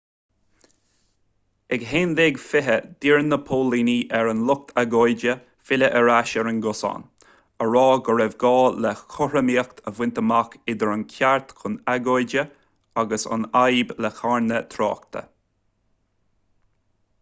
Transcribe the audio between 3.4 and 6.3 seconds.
póilíní ar an lucht agóide filleadh ar